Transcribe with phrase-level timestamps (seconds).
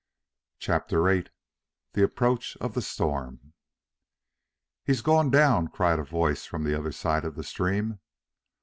[0.57, 1.27] CHAPTER VIII
[1.93, 3.53] THE APPROACH OF THE STORM
[4.83, 7.99] "He's gone down!" cried a voice from the other side of the stream.